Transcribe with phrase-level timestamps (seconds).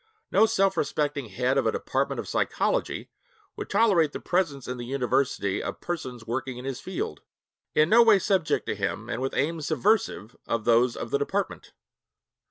[0.31, 3.11] No self respecting head of a department of psychology
[3.55, 7.21] would tolerate the presence in the university of persons working in his field,
[7.75, 11.73] in no way subject to him and with aims subversive of those of the department.